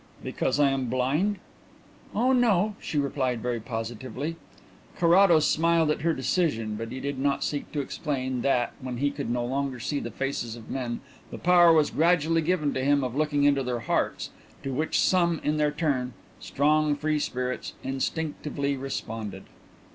[0.23, 1.37] "Because I am blind?"
[2.15, 4.35] "Oh no," she replied very positively.
[4.97, 9.11] Carrados smiled at her decision but he did not seek to explain that when he
[9.11, 13.03] could no longer see the faces of men the power was gradually given to him
[13.03, 14.31] of looking into their hearts,
[14.63, 19.43] to which some in their turn strong, free spirits instinctively responded.